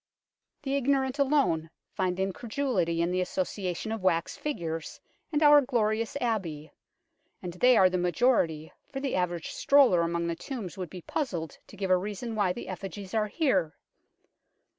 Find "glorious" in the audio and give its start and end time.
5.61-6.17